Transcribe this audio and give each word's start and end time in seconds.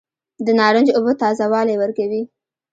د 0.45 0.47
نارنج 0.59 0.87
اوبه 0.95 1.13
تازه 1.21 1.45
والی 1.51 1.75
ورکوي. 1.81 2.23